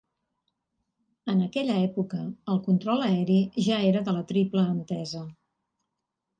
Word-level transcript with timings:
En 1.33 1.43
aquella 1.47 1.75
època, 1.89 2.23
el 2.55 2.59
control 2.69 3.05
aeri 3.11 3.37
ja 3.69 3.79
era 3.93 4.05
de 4.11 4.19
la 4.19 4.27
Triple 4.35 4.67
Entesa. 4.75 5.27